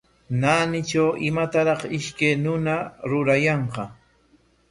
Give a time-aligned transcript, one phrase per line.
[0.43, 2.75] Naanitraw imataraq ishkay runa
[3.09, 3.61] ruraykaayan.